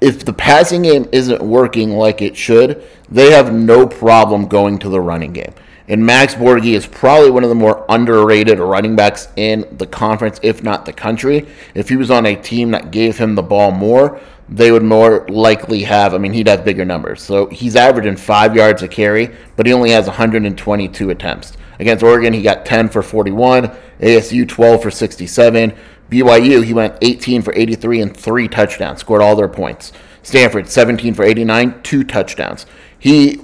if 0.00 0.24
the 0.24 0.32
passing 0.32 0.82
game 0.82 1.08
isn't 1.12 1.42
working 1.42 1.92
like 1.92 2.22
it 2.22 2.36
should, 2.36 2.82
they 3.08 3.32
have 3.32 3.52
no 3.52 3.86
problem 3.86 4.46
going 4.46 4.78
to 4.78 4.88
the 4.88 5.00
running 5.00 5.32
game. 5.32 5.52
And 5.90 6.06
Max 6.06 6.36
Borghi 6.36 6.74
is 6.74 6.86
probably 6.86 7.32
one 7.32 7.42
of 7.42 7.48
the 7.48 7.56
more 7.56 7.84
underrated 7.88 8.60
running 8.60 8.94
backs 8.94 9.26
in 9.34 9.66
the 9.76 9.88
conference, 9.88 10.38
if 10.40 10.62
not 10.62 10.86
the 10.86 10.92
country. 10.92 11.48
If 11.74 11.88
he 11.88 11.96
was 11.96 12.12
on 12.12 12.26
a 12.26 12.36
team 12.36 12.70
that 12.70 12.92
gave 12.92 13.18
him 13.18 13.34
the 13.34 13.42
ball 13.42 13.72
more, 13.72 14.20
they 14.48 14.70
would 14.70 14.84
more 14.84 15.26
likely 15.28 15.82
have, 15.82 16.14
I 16.14 16.18
mean, 16.18 16.32
he'd 16.32 16.46
have 16.46 16.64
bigger 16.64 16.84
numbers. 16.84 17.20
So 17.20 17.46
he's 17.46 17.74
averaging 17.74 18.16
five 18.18 18.54
yards 18.54 18.82
a 18.82 18.88
carry, 18.88 19.34
but 19.56 19.66
he 19.66 19.72
only 19.72 19.90
has 19.90 20.06
122 20.06 21.10
attempts. 21.10 21.56
Against 21.80 22.04
Oregon, 22.04 22.34
he 22.34 22.42
got 22.42 22.64
10 22.64 22.88
for 22.88 23.02
41, 23.02 23.76
ASU 23.98 24.48
12 24.48 24.82
for 24.82 24.92
67. 24.92 25.72
BYU, 26.08 26.64
he 26.64 26.72
went 26.72 26.98
18 27.02 27.42
for 27.42 27.52
83 27.52 28.00
and 28.00 28.16
three 28.16 28.46
touchdowns, 28.46 29.00
scored 29.00 29.22
all 29.22 29.34
their 29.34 29.48
points. 29.48 29.92
Stanford, 30.22 30.68
17 30.68 31.14
for 31.14 31.24
89, 31.24 31.82
two 31.82 32.04
touchdowns. 32.04 32.64
He 32.96 33.40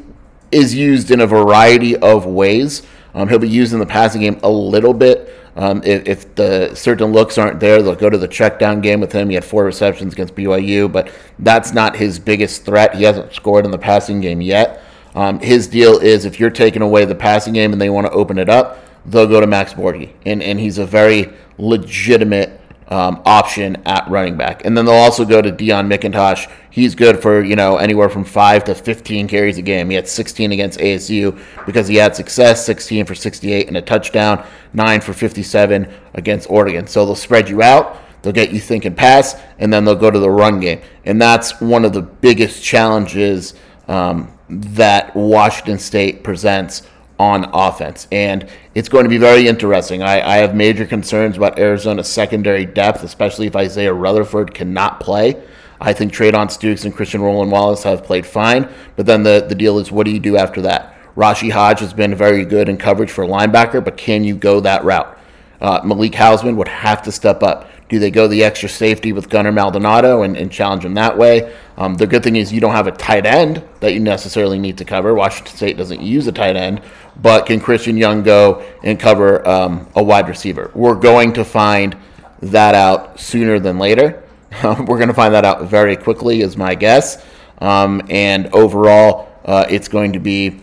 is 0.51 0.75
used 0.75 1.11
in 1.11 1.21
a 1.21 1.27
variety 1.27 1.97
of 1.97 2.27
ways. 2.27 2.83
Um, 3.15 3.29
he'll 3.29 3.39
be 3.39 3.49
used 3.49 3.73
in 3.73 3.79
the 3.79 3.87
passing 3.87 4.21
game 4.21 4.39
a 4.43 4.51
little 4.51 4.93
bit. 4.93 5.33
Um, 5.57 5.83
if, 5.85 6.07
if, 6.07 6.35
the 6.35 6.75
certain 6.75 7.13
looks 7.13 7.39
aren't 7.39 7.61
there, 7.61 7.83
they'll 7.83 7.95
go 7.95 8.11
to 8.11 8.19
the 8.19 8.29
check 8.29 8.59
down 8.59 8.83
game 8.83 9.01
with 9.01 9.13
him. 9.13 9.31
He 9.31 9.35
had 9.37 9.45
four 9.45 9.65
receptions 9.65 10.13
against 10.13 10.35
BYU, 10.35 10.93
but 10.93 11.11
that's 11.39 11.73
not 11.73 11.97
his 11.97 12.19
biggest 12.19 12.67
threat. 12.67 12.95
He 12.95 13.05
hasn't 13.05 13.33
scored 13.33 13.65
in 13.65 13.71
the 13.71 13.79
passing 13.79 14.21
game 14.21 14.43
yet. 14.43 14.83
Um, 15.15 15.41
his 15.41 15.67
deal 15.67 15.99
is 15.99 16.27
if 16.27 16.39
you're 16.39 16.51
taking 16.51 16.83
away 16.83 17.07
the 17.07 17.15
passing 17.15 17.55
game 17.55 17.73
and 17.73 17.81
they 17.81 17.89
want 17.89 18.07
to 18.07 18.13
open 18.13 18.39
it 18.39 18.51
up, 18.51 18.85
they'll 19.07 19.27
go 19.27 19.41
to 19.41 19.47
Max 19.47 19.73
Borghi. 19.73 20.11
And, 20.27 20.43
and 20.43 20.61
he's 20.61 20.77
a 20.77 20.85
very 20.85 21.33
legitimate 21.57 22.56
um, 22.89 23.21
option 23.25 23.77
at 23.85 24.09
running 24.09 24.37
back. 24.37 24.65
And 24.65 24.77
then 24.77 24.85
they'll 24.85 24.95
also 24.95 25.25
go 25.25 25.43
to 25.43 25.51
Deon 25.51 25.93
McIntosh. 25.93 26.51
He's 26.71 26.95
good 26.95 27.21
for, 27.21 27.43
you 27.43 27.57
know, 27.57 27.77
anywhere 27.77 28.09
from 28.09 28.25
5 28.25 28.65
to 28.65 28.75
15 28.75 29.29
carries 29.29 29.59
a 29.59 29.63
game. 29.63 29.91
He 29.91 29.97
had 29.97 30.07
16 30.07 30.53
against 30.53 30.79
ASU 30.79 31.39
because 31.67 31.89
he 31.89 31.97
had 31.97 32.15
success, 32.15 32.65
16 32.65 33.07
for 33.07 33.15
68 33.15 33.69
and 33.69 33.77
a 33.77 33.83
touchdown, 33.83 34.47
9 34.73 35.01
for 35.01 35.13
57 35.13 35.93
against 36.15 36.51
Oregon. 36.51 36.87
So 36.87 37.05
they'll 37.05 37.17
spread 37.17 37.49
you 37.49 37.63
out. 37.63 37.99
They'll 38.23 38.33
get 38.33 38.51
you 38.51 38.59
thinking 38.59 38.95
pass, 38.95 39.41
and 39.61 39.73
then 39.73 39.85
they'll 39.85 39.95
go 39.95 40.11
to 40.11 40.19
the 40.19 40.31
run 40.31 40.59
game. 40.59 40.81
And 41.05 41.23
that's 41.23 41.61
one 41.61 41.85
of 41.85 41.93
the 41.93 42.03
biggest 42.03 42.63
challenges 42.63 43.55
um, 43.87 44.37
that 44.49 45.15
Washington 45.15 45.79
State 45.79 46.25
presents 46.25 46.83
on 47.19 47.49
offense. 47.53 48.07
And 48.13 48.49
it's 48.75 48.89
going 48.89 49.05
to 49.05 49.11
be 49.11 49.19
very 49.19 49.49
interesting. 49.49 50.03
I, 50.03 50.21
I 50.21 50.37
have 50.37 50.55
major 50.55 50.87
concerns 50.87 51.37
about 51.37 51.59
Arizona's 51.59 52.09
secondary 52.09 52.67
depth, 52.67 53.03
especially 53.03 53.47
if 53.47 53.57
Isaiah 53.57 53.93
Rutherford 53.93 54.55
cannot 54.55 55.01
play. 55.01 55.43
I 55.81 55.93
think 55.93 56.13
Treydan 56.13 56.47
Stukes 56.47 56.85
and 56.85 56.95
Christian 56.95 57.21
Roland 57.21 57.51
Wallace 57.53 57.83
have 57.83 58.05
played 58.05 58.27
fine. 58.27 58.69
But 58.97 59.07
then 59.07 59.23
the, 59.23 59.45
the 59.49 59.55
deal 59.55 59.79
is 59.79 59.93
what 59.93 60.07
do 60.07 60.11
you 60.11 60.21
do 60.21 60.37
after 60.37 60.63
that? 60.63 60.95
Rashi 61.17 61.51
Hodge 61.51 61.81
has 61.81 61.95
been 61.95 62.15
very 62.15 62.45
good 62.45 62.69
in 62.69 62.77
coverage 62.77 63.11
for 63.11 63.25
a 63.25 63.29
linebacker, 63.29 63.83
but 63.83 63.97
can 63.97 64.23
you 64.23 64.37
go 64.37 64.61
that 64.61 64.85
route? 64.85 65.19
Uh, 65.61 65.81
Malik 65.83 66.13
Hausman 66.13 66.57
would 66.57 66.69
have 66.69 67.03
to 67.03 67.13
step 67.13 67.43
up. 67.43 67.71
Do 67.89 67.99
they 67.99 68.11
go 68.11 68.27
the 68.27 68.43
extra 68.43 68.69
safety 68.69 69.13
with 69.13 69.31
Gunnar 69.31 69.53
Maldonado 69.53 70.23
and, 70.23 70.37
and 70.37 70.51
challenge 70.51 70.85
him 70.85 70.95
that 70.95 71.17
way? 71.17 71.55
Um, 71.79 71.95
the 71.95 72.07
good 72.07 72.23
thing 72.23 72.37
is 72.37 72.53
you 72.53 72.61
don't 72.61 72.75
have 72.75 72.89
a 72.89 72.93
tight 72.93 73.25
end 73.25 73.63
that 73.81 73.95
you 73.95 74.01
necessarily 74.01 74.59
need 74.59 74.77
to 74.79 74.85
cover. 74.85 75.15
Washington 75.15 75.57
State 75.57 75.77
doesn't 75.77 76.03
use 76.03 76.27
a 76.27 76.33
tight 76.33 76.57
end, 76.57 76.83
but 77.23 77.47
can 77.47 77.61
Christian 77.61 77.97
Young 77.97 78.23
go 78.23 78.65
and 78.83 78.99
cover 78.99 79.47
um, 79.47 79.89
a 79.95 80.03
wide 80.03 80.29
receiver? 80.29 80.71
We're 80.75 80.95
going 80.95 81.33
to 81.35 81.45
find 81.45 81.97
that 82.43 82.75
out 82.75 83.19
sooner 83.19 83.59
than 83.59 83.79
later. 83.79 84.23
We're 84.65 84.85
going 84.85 85.09
to 85.09 85.15
find 85.15 85.35
that 85.35 85.45
out 85.45 85.63
very 85.69 85.97
quickly, 85.97 86.41
is 86.41 86.57
my 86.57 86.75
guess. 86.75 87.25
Um, 87.59 88.03
and 88.11 88.49
overall, 88.49 89.33
uh, 89.45 89.65
it's 89.69 89.89
going 89.89 90.13
to 90.13 90.19
be 90.19 90.61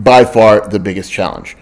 by 0.00 0.24
far 0.24 0.68
the 0.68 0.78
biggest 0.78 1.10
challenge. 1.10 1.56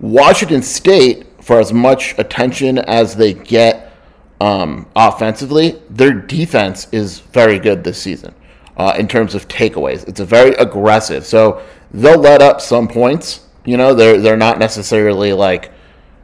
Washington 0.00 0.62
State, 0.62 1.26
for 1.42 1.58
as 1.58 1.72
much 1.72 2.16
attention 2.18 2.78
as 2.78 3.16
they 3.16 3.34
get 3.34 3.92
um, 4.40 4.86
offensively, 4.94 5.82
their 5.90 6.12
defense 6.12 6.86
is 6.92 7.18
very 7.18 7.58
good 7.58 7.82
this 7.82 8.00
season 8.00 8.34
uh, 8.76 8.94
in 8.98 9.08
terms 9.08 9.34
of 9.34 9.48
takeaways. 9.48 10.06
It's 10.06 10.20
a 10.20 10.24
very 10.24 10.50
aggressive, 10.54 11.26
so 11.26 11.62
they'll 11.92 12.20
let 12.20 12.42
up 12.42 12.60
some 12.60 12.86
points. 12.86 13.47
You 13.64 13.76
know, 13.76 13.94
they're 13.94 14.20
they're 14.20 14.36
not 14.36 14.58
necessarily 14.58 15.32
like, 15.32 15.72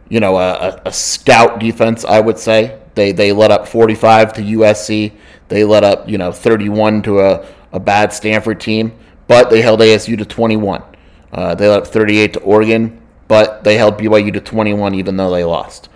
you 0.08 0.20
know, 0.20 0.36
a, 0.36 0.80
a 0.84 0.92
stout 0.92 1.58
defense. 1.58 2.04
I 2.04 2.20
would 2.20 2.38
say 2.38 2.78
they 2.94 3.12
they 3.12 3.32
let 3.32 3.50
up 3.50 3.68
45 3.68 4.32
to 4.34 4.42
USC. 4.42 5.12
They 5.48 5.64
let 5.64 5.84
up 5.84 6.08
you 6.08 6.18
know 6.18 6.32
31 6.32 7.02
to 7.02 7.20
a, 7.20 7.46
a 7.72 7.80
bad 7.80 8.12
Stanford 8.12 8.60
team, 8.60 8.92
but 9.26 9.50
they 9.50 9.60
held 9.60 9.80
ASU 9.80 10.16
to 10.18 10.24
21. 10.24 10.82
Uh, 11.32 11.54
they 11.54 11.68
let 11.68 11.80
up 11.80 11.86
38 11.86 12.34
to 12.34 12.40
Oregon, 12.40 13.00
but 13.28 13.64
they 13.64 13.76
held 13.76 13.98
BYU 13.98 14.32
to 14.32 14.40
21 14.40 14.94
even 14.94 15.16
though 15.16 15.30
they 15.30 15.44
lost. 15.44 15.88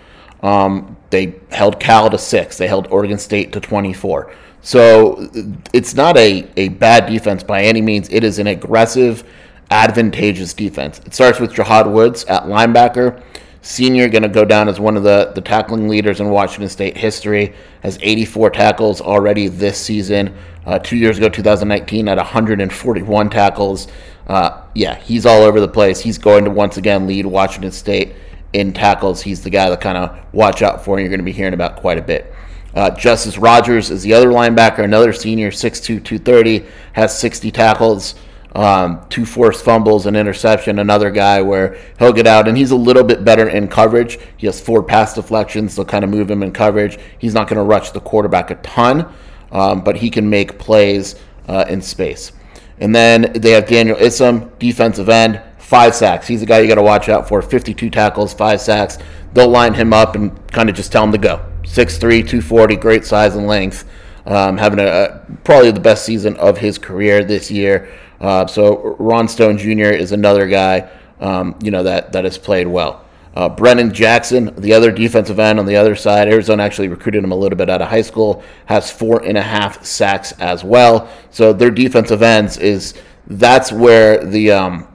Um, 0.42 0.97
they 1.11 1.37
held 1.50 1.80
Cal 1.80 2.11
to 2.11 2.18
six. 2.18 2.59
They 2.59 2.68
held 2.68 2.88
Oregon 2.88 3.18
State 3.18 3.52
to 3.52 3.61
24. 3.61 4.33
So 4.61 5.30
it's 5.73 5.95
not 5.95 6.16
a, 6.16 6.49
a 6.57 6.68
bad 6.68 7.07
defense 7.07 7.42
by 7.42 7.62
any 7.62 7.80
means. 7.80 8.09
It 8.11 8.25
is 8.25 8.38
an 8.38 8.49
aggressive, 8.49 9.25
advantageous 9.71 10.55
defense. 10.55 11.01
It 11.05 11.15
starts 11.15 11.41
with 11.41 11.53
Jahad 11.53 11.91
Woods 11.91 12.25
at 12.25 12.45
linebacker. 12.45 13.23
Senior 13.61 14.09
going 14.09 14.23
to 14.23 14.29
go 14.29 14.45
down 14.45 14.69
as 14.69 14.81
one 14.81 14.97
of 14.97 15.03
the, 15.03 15.33
the 15.35 15.41
tackling 15.41 15.89
leaders 15.89 16.21
in 16.21 16.31
Washington 16.31 16.69
State 16.69 16.97
history. 16.97 17.55
Has 17.83 17.99
84 18.01 18.51
tackles 18.51 19.01
already 19.01 19.49
this 19.49 19.79
season. 19.79 20.35
Uh, 20.65 20.79
two 20.79 20.97
years 20.97 21.19
ago, 21.19 21.29
2019, 21.29 22.09
at 22.09 22.17
141 22.17 23.31
tackles. 23.31 23.89
Uh, 24.27 24.63
yeah, 24.75 24.95
he's 24.97 25.27
all 25.27 25.43
over 25.43 25.61
the 25.61 25.69
place. 25.69 26.01
He's 26.01 26.19
going 26.19 26.45
to 26.45 26.51
once 26.51 26.77
again 26.77 27.07
lead 27.07 27.27
Washington 27.27 27.73
State 27.73 28.15
in 28.53 28.73
tackles. 28.73 29.23
He's 29.23 29.43
the 29.43 29.51
guy 29.51 29.69
that 29.71 29.81
kind 29.81 29.99
of 29.99 30.19
watch 30.33 30.63
out 30.63 30.85
for, 30.85 30.97
and 30.97 31.03
you're 31.03 31.11
going 31.11 31.21
to 31.21 31.25
be 31.25 31.33
hearing 31.33 31.55
about 31.55 31.77
quite 31.77 31.99
a 31.99 32.03
bit. 32.03 32.33
Uh, 32.75 32.91
Justus 32.91 33.39
Rogers 33.39 33.91
is 33.91 34.03
the 34.03 34.13
other 34.13 34.29
linebacker, 34.29 34.85
another 34.85 35.13
senior, 35.13 35.51
6'2, 35.51 35.83
230, 36.05 36.65
has 36.93 37.19
60 37.19 37.51
tackles, 37.51 38.15
um, 38.55 39.05
two 39.09 39.26
forced 39.26 39.64
fumbles, 39.64 40.07
an 40.07 40.17
interception. 40.17 40.78
Another 40.78 41.11
guy 41.11 41.43
where 41.43 41.78
he'll 41.99 42.12
get 42.12 42.26
out, 42.26 42.49
and 42.49 42.57
he's 42.57 42.71
a 42.71 42.76
little 42.76 43.05
bit 43.05 43.25
better 43.25 43.49
in 43.49 43.69
coverage. 43.69 44.19
He 44.37 44.47
has 44.47 44.61
four 44.61 44.83
pass 44.83 45.14
deflections, 45.14 45.75
so 45.75 45.85
kind 45.85 46.05
of 46.05 46.11
move 46.11 46.31
him 46.31 46.43
in 46.43 46.52
coverage. 46.52 46.99
He's 47.19 47.35
not 47.35 47.49
going 47.49 47.59
to 47.59 47.62
rush 47.62 47.90
the 47.90 48.00
quarterback 48.00 48.50
a 48.50 48.57
ton, 48.57 49.12
um, 49.52 49.83
but 49.83 49.97
he 49.97 50.11
can 50.11 50.28
make 50.28 50.59
plays 50.59 51.17
uh, 51.49 51.64
in 51.69 51.83
space. 51.83 52.33
And 52.81 52.95
then 52.95 53.33
they 53.35 53.50
have 53.52 53.67
Daniel 53.67 53.97
Isom, 53.97 54.52
defensive 54.59 55.09
end, 55.09 55.43
five 55.59 55.95
sacks. 55.95 56.26
He's 56.26 56.40
the 56.40 56.47
guy 56.47 56.61
you 56.61 56.69
got 56.69 56.76
to 56.76 56.83
watch 56.83 57.09
out 57.09 57.28
for. 57.28 57.43
52 57.43 57.90
tackles, 57.90 58.33
five 58.33 58.61
sacks. 58.61 58.99
They'll 59.35 59.49
line 59.49 59.75
him 59.75 59.93
up 59.93 60.14
and 60.14 60.50
kind 60.52 60.71
of 60.71 60.76
just 60.76 60.93
tell 60.93 61.05
him 61.05 61.12
to 61.12 61.19
go. 61.19 61.45
6'3", 61.64 62.00
240, 62.00 62.76
great 62.76 63.05
size 63.05 63.37
and 63.37 63.47
length. 63.47 63.85
Um, 64.26 64.59
having 64.59 64.78
a, 64.78 64.87
a, 64.87 65.23
probably 65.45 65.71
the 65.71 65.81
best 65.81 66.05
season 66.05 66.37
of 66.37 66.59
his 66.59 66.78
career 66.78 67.25
this 67.25 67.50
year. 67.50 67.88
Uh, 68.21 68.47
so 68.47 68.97
Ron 68.99 69.29
Stone 69.29 69.59
Jr. 69.59 69.93
is 69.95 70.13
another 70.13 70.47
guy, 70.49 70.91
um, 71.21 71.57
you 71.63 71.71
know, 71.71 71.83
that 71.83 72.13
that 72.13 72.25
has 72.25 72.39
played 72.39 72.67
well. 72.67 73.05
Uh, 73.35 73.49
Brennan 73.49 73.95
Jackson, 73.95 74.53
the 74.57 74.73
other 74.73 74.91
defensive 74.91 75.39
end 75.39 75.61
on 75.61 75.67
the 75.67 75.77
other 75.77 75.95
side, 75.95 76.27
Arizona 76.27 76.65
actually 76.65 76.89
recruited 76.89 77.23
him 77.23 77.31
a 77.31 77.37
little 77.37 77.57
bit 77.57 77.71
out 77.71 77.81
of 77.81 77.89
high 77.89 78.03
school, 78.03 78.43
has 78.67 78.91
four 78.91 79.23
and 79.23 79.39
a 79.39 79.43
half 79.43 79.85
sacks 79.85 80.33
as 80.41 80.65
well. 80.65 81.09
So 81.31 81.53
their 81.53 81.71
defensive 81.71 82.23
ends 82.23 82.57
is 82.57 82.95
that's 83.29 83.71
where 83.71 84.25
the 84.25 84.51
um, 84.51 84.89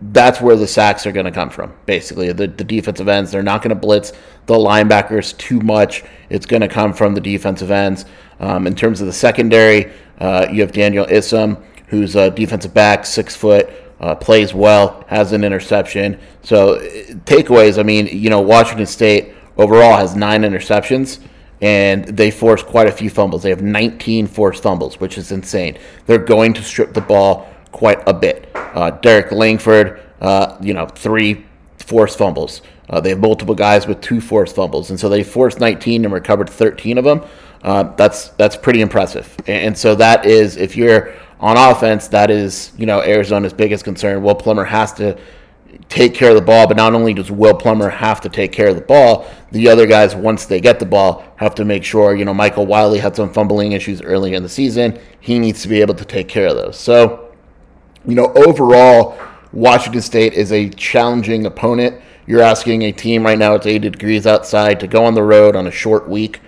that's 0.00 0.40
where 0.40 0.54
the 0.54 0.66
sacks 0.66 1.06
are 1.06 1.12
going 1.12 1.26
to 1.26 1.32
come 1.32 1.50
from. 1.50 1.74
Basically, 1.86 2.30
the, 2.32 2.46
the 2.46 2.62
defensive 2.62 3.08
ends 3.08 3.32
they're 3.32 3.42
not 3.42 3.62
going 3.62 3.70
to 3.70 3.80
blitz 3.80 4.12
the 4.46 4.54
linebackers 4.54 5.36
too 5.36 5.60
much. 5.60 6.04
It's 6.30 6.46
going 6.46 6.62
to 6.62 6.68
come 6.68 6.92
from 6.92 7.14
the 7.14 7.20
defensive 7.20 7.70
ends. 7.70 8.04
Um, 8.38 8.66
in 8.68 8.76
terms 8.76 9.00
of 9.00 9.08
the 9.08 9.12
secondary, 9.12 9.92
uh, 10.20 10.46
you 10.52 10.60
have 10.60 10.70
Daniel 10.70 11.04
Isom, 11.10 11.62
who's 11.88 12.16
a 12.16 12.30
defensive 12.30 12.72
back, 12.72 13.04
six 13.04 13.34
foot 13.34 13.70
uh, 14.00 14.14
plays 14.14 14.54
well, 14.54 15.04
has 15.08 15.32
an 15.32 15.44
interception. 15.44 16.18
So 16.42 16.78
takeaways, 17.24 17.78
I 17.78 17.82
mean, 17.82 18.06
you 18.06 18.30
know, 18.30 18.40
Washington 18.40 18.86
State 18.86 19.34
overall 19.56 19.96
has 19.96 20.14
nine 20.14 20.42
interceptions 20.42 21.20
and 21.60 22.04
they 22.04 22.30
force 22.30 22.62
quite 22.62 22.86
a 22.86 22.92
few 22.92 23.10
fumbles. 23.10 23.42
They 23.42 23.50
have 23.50 23.62
19 23.62 24.26
forced 24.28 24.62
fumbles, 24.62 25.00
which 25.00 25.18
is 25.18 25.32
insane. 25.32 25.78
They're 26.06 26.18
going 26.18 26.54
to 26.54 26.62
strip 26.62 26.92
the 26.92 27.00
ball 27.00 27.48
quite 27.72 28.00
a 28.06 28.14
bit. 28.14 28.48
Uh, 28.54 28.90
Derrick 28.90 29.32
Langford, 29.32 30.00
uh, 30.20 30.56
you 30.60 30.74
know, 30.74 30.86
three 30.86 31.44
forced 31.78 32.18
fumbles. 32.18 32.62
Uh, 32.88 33.00
they 33.00 33.10
have 33.10 33.18
multiple 33.18 33.54
guys 33.54 33.86
with 33.86 34.00
two 34.00 34.20
forced 34.20 34.54
fumbles, 34.54 34.90
and 34.90 34.98
so 34.98 35.08
they 35.08 35.22
forced 35.22 35.60
19 35.60 36.04
and 36.04 36.14
recovered 36.14 36.48
13 36.48 36.96
of 36.96 37.04
them. 37.04 37.22
Uh, 37.62 37.82
that's 37.96 38.28
that's 38.30 38.56
pretty 38.56 38.80
impressive. 38.80 39.34
And, 39.46 39.66
and 39.66 39.78
so 39.78 39.94
that 39.96 40.24
is 40.24 40.56
if 40.56 40.76
you're 40.76 41.12
on 41.40 41.56
offense, 41.56 42.08
that 42.08 42.30
is, 42.30 42.72
you 42.76 42.86
know, 42.86 43.00
Arizona's 43.00 43.52
biggest 43.52 43.84
concern. 43.84 44.22
Will 44.22 44.34
Plummer 44.34 44.64
has 44.64 44.92
to 44.94 45.18
take 45.88 46.14
care 46.14 46.30
of 46.30 46.36
the 46.36 46.42
ball, 46.42 46.66
but 46.66 46.76
not 46.76 46.94
only 46.94 47.14
does 47.14 47.30
Will 47.30 47.54
Plummer 47.54 47.88
have 47.88 48.20
to 48.22 48.28
take 48.28 48.52
care 48.52 48.68
of 48.68 48.74
the 48.74 48.82
ball, 48.82 49.28
the 49.52 49.68
other 49.68 49.86
guys, 49.86 50.14
once 50.14 50.46
they 50.46 50.60
get 50.60 50.78
the 50.78 50.86
ball, 50.86 51.24
have 51.36 51.54
to 51.54 51.64
make 51.64 51.84
sure, 51.84 52.14
you 52.14 52.24
know, 52.24 52.34
Michael 52.34 52.66
Wiley 52.66 52.98
had 52.98 53.14
some 53.14 53.32
fumbling 53.32 53.72
issues 53.72 54.02
early 54.02 54.34
in 54.34 54.42
the 54.42 54.48
season. 54.48 54.98
He 55.20 55.38
needs 55.38 55.62
to 55.62 55.68
be 55.68 55.80
able 55.80 55.94
to 55.94 56.04
take 56.04 56.28
care 56.28 56.48
of 56.48 56.56
those. 56.56 56.78
So, 56.78 57.32
you 58.04 58.14
know, 58.14 58.32
overall, 58.34 59.18
Washington 59.52 60.02
State 60.02 60.34
is 60.34 60.52
a 60.52 60.68
challenging 60.70 61.46
opponent. 61.46 62.02
You're 62.26 62.42
asking 62.42 62.82
a 62.82 62.92
team 62.92 63.24
right 63.24 63.38
now, 63.38 63.54
it's 63.54 63.66
80 63.66 63.90
degrees 63.90 64.26
outside, 64.26 64.80
to 64.80 64.86
go 64.86 65.04
on 65.04 65.14
the 65.14 65.22
road 65.22 65.56
on 65.56 65.66
a 65.66 65.70
short 65.70 66.08
week 66.08 66.40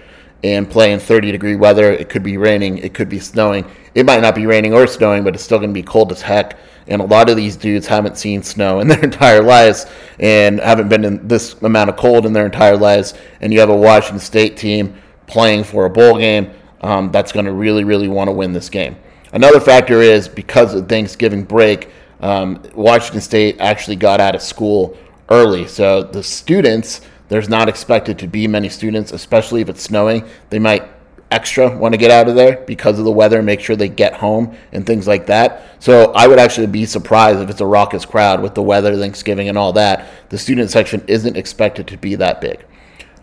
and 0.42 0.70
play 0.70 0.92
in 0.92 1.00
30 1.00 1.32
degree 1.32 1.56
weather. 1.56 1.92
It 1.92 2.08
could 2.08 2.22
be 2.22 2.36
raining, 2.36 2.78
it 2.78 2.94
could 2.94 3.08
be 3.08 3.18
snowing. 3.18 3.64
It 3.94 4.06
might 4.06 4.20
not 4.20 4.34
be 4.34 4.46
raining 4.46 4.72
or 4.72 4.86
snowing, 4.86 5.24
but 5.24 5.34
it's 5.34 5.44
still 5.44 5.58
going 5.58 5.70
to 5.70 5.74
be 5.74 5.82
cold 5.82 6.12
as 6.12 6.22
heck. 6.22 6.58
And 6.86 7.00
a 7.00 7.04
lot 7.04 7.28
of 7.28 7.36
these 7.36 7.56
dudes 7.56 7.86
haven't 7.86 8.18
seen 8.18 8.42
snow 8.42 8.80
in 8.80 8.88
their 8.88 9.02
entire 9.02 9.42
lives 9.42 9.86
and 10.18 10.60
haven't 10.60 10.88
been 10.88 11.04
in 11.04 11.26
this 11.26 11.54
amount 11.62 11.90
of 11.90 11.96
cold 11.96 12.26
in 12.26 12.32
their 12.32 12.46
entire 12.46 12.76
lives. 12.76 13.14
And 13.40 13.52
you 13.52 13.60
have 13.60 13.70
a 13.70 13.76
Washington 13.76 14.20
State 14.20 14.56
team 14.56 14.96
playing 15.26 15.64
for 15.64 15.86
a 15.86 15.90
bowl 15.90 16.18
game 16.18 16.50
um, 16.80 17.10
that's 17.12 17.32
going 17.32 17.46
to 17.46 17.52
really, 17.52 17.84
really 17.84 18.08
want 18.08 18.28
to 18.28 18.32
win 18.32 18.52
this 18.52 18.68
game. 18.68 18.96
Another 19.32 19.60
factor 19.60 20.00
is 20.00 20.26
because 20.26 20.74
of 20.74 20.88
Thanksgiving 20.88 21.44
break, 21.44 21.90
um, 22.20 22.62
Washington 22.74 23.20
State 23.20 23.56
actually 23.60 23.96
got 23.96 24.20
out 24.20 24.34
of 24.34 24.42
school 24.42 24.96
early. 25.28 25.66
So 25.66 26.02
the 26.02 26.22
students 26.22 27.00
there's 27.30 27.48
not 27.48 27.68
expected 27.68 28.18
to 28.18 28.26
be 28.26 28.46
many 28.46 28.68
students, 28.68 29.12
especially 29.12 29.62
if 29.62 29.68
it's 29.68 29.82
snowing. 29.82 30.28
They 30.50 30.58
might 30.58 30.84
extra 31.30 31.74
want 31.76 31.94
to 31.94 31.98
get 31.98 32.10
out 32.10 32.28
of 32.28 32.34
there 32.34 32.56
because 32.66 32.98
of 32.98 33.04
the 33.04 33.10
weather, 33.10 33.40
make 33.40 33.60
sure 33.60 33.76
they 33.76 33.88
get 33.88 34.14
home 34.14 34.56
and 34.72 34.84
things 34.84 35.06
like 35.06 35.26
that. 35.26 35.62
So 35.78 36.12
I 36.12 36.26
would 36.26 36.40
actually 36.40 36.66
be 36.66 36.84
surprised 36.84 37.40
if 37.40 37.48
it's 37.48 37.60
a 37.60 37.66
raucous 37.66 38.04
crowd 38.04 38.42
with 38.42 38.56
the 38.56 38.62
weather, 38.62 38.96
Thanksgiving, 38.96 39.48
and 39.48 39.56
all 39.56 39.72
that. 39.74 40.08
The 40.28 40.38
student 40.38 40.70
section 40.70 41.04
isn't 41.06 41.36
expected 41.36 41.86
to 41.86 41.96
be 41.96 42.16
that 42.16 42.40
big. 42.40 42.64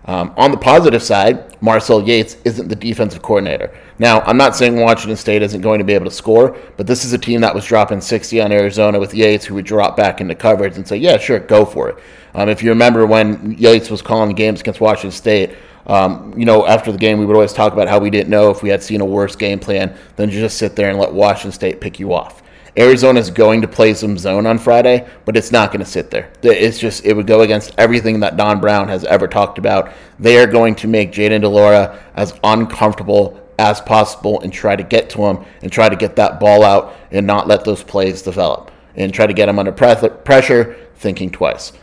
Um, 0.08 0.34
on 0.38 0.52
the 0.52 0.58
positive 0.58 1.04
side, 1.04 1.62
Marcel 1.62 2.02
Yates 2.02 2.38
isn't 2.46 2.70
the 2.70 2.76
defensive 2.76 3.22
coordinator. 3.22 3.78
Now, 4.00 4.22
I'm 4.22 4.38
not 4.38 4.56
saying 4.56 4.80
Washington 4.80 5.18
State 5.18 5.42
isn't 5.42 5.60
going 5.60 5.80
to 5.80 5.84
be 5.84 5.94
able 5.94 6.06
to 6.06 6.12
score, 6.12 6.58
but 6.78 6.88
this 6.88 7.04
is 7.04 7.12
a 7.12 7.18
team 7.18 7.42
that 7.42 7.54
was 7.54 7.66
dropping 7.66 8.00
60 8.00 8.40
on 8.40 8.54
Arizona 8.54 9.00
with 9.00 9.14
Yates, 9.14 9.44
who 9.46 9.56
would 9.56 9.66
drop 9.66 9.98
back 9.98 10.22
into 10.22 10.34
coverage 10.34 10.78
and 10.78 10.88
say, 10.88 10.96
yeah, 10.96 11.18
sure, 11.18 11.40
go 11.40 11.66
for 11.66 11.90
it. 11.90 11.98
Um, 12.36 12.48
if 12.48 12.64
you 12.64 12.70
remember 12.70 13.06
when 13.06 13.56
Yates 13.58 13.90
was 13.90 14.02
calling 14.02 14.34
games 14.34 14.62
against 14.62 14.80
Washington 14.80 15.12
State, 15.12 15.56
um, 15.88 16.34
you 16.38 16.46
know, 16.46 16.66
after 16.66 16.92
the 16.92 16.98
game, 16.98 17.18
we 17.18 17.26
would 17.26 17.36
always 17.36 17.54
talk 17.54 17.74
about 17.74 17.90
how 17.90 18.00
we 18.00 18.10
didn't 18.10 18.30
know 18.30 18.50
if 18.50 18.64
we 18.64 18.70
had 18.70 18.84
seen 18.84 19.02
a 19.02 19.06
worse 19.06 19.36
game 19.36 19.60
plan 19.60 19.98
than 20.16 20.30
just 20.30 20.58
sit 20.58 20.76
there 20.76 20.90
and 20.90 21.00
let 21.00 21.12
Washington 21.14 21.52
State 21.52 21.82
pick 21.82 22.00
you 22.00 22.14
off. 22.14 22.44
Arizona's 22.78 23.32
going 23.32 23.62
to 23.62 23.68
play 23.68 23.94
some 23.96 24.18
zone 24.18 24.46
on 24.46 24.60
Friday, 24.60 25.10
but 25.26 25.36
it's 25.36 25.52
not 25.52 25.72
going 25.72 25.84
to 25.84 25.90
sit 25.90 26.12
there. 26.12 26.32
It's 26.44 26.78
just 26.78 27.04
it 27.06 27.14
would 27.14 27.26
go 27.26 27.42
against 27.42 27.74
everything 27.78 28.20
that 28.20 28.38
Don 28.38 28.62
Brown 28.62 28.88
has 28.88 29.04
ever 29.06 29.28
talked 29.28 29.58
about. 29.58 29.92
They 30.20 30.38
are 30.38 30.46
going 30.46 30.76
to 30.76 30.88
make 30.88 31.12
Jayden 31.12 31.42
de 31.42 31.50
Laura 31.50 32.00
as 32.16 32.40
uncomfortable 32.44 33.42
as 33.58 33.82
possible 33.82 34.40
and 34.42 34.54
try 34.54 34.76
to 34.76 34.84
get 34.84 35.10
to 35.10 35.26
him 35.26 35.44
and 35.64 35.72
try 35.72 35.90
to 35.90 35.96
get 35.96 36.16
that 36.18 36.40
ball 36.40 36.64
out 36.64 36.96
and 37.12 37.26
not 37.26 37.48
let 37.48 37.66
those 37.66 37.84
plays 37.84 38.22
develop 38.22 38.72
and 38.96 39.14
try 39.14 39.26
to 39.26 39.34
get 39.34 39.50
him 39.50 39.58
under 39.58 39.72
pressure, 39.72 40.76
thinking 40.96 41.32
twice. 41.32 41.74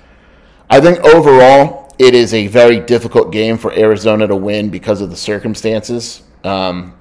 I 0.71 0.81
think 0.81 1.01
overall 1.01 1.93
it 1.99 2.15
is 2.15 2.35
a 2.35 2.47
very 2.47 2.81
difficult 2.81 3.33
game 3.33 3.59
for 3.59 3.73
Arizona 3.73 4.27
to 4.27 4.37
win 4.37 4.71
because 4.71 5.01
of 5.01 5.11
the 5.11 5.17
circumstances. 5.17 6.23
Um, 6.43 6.95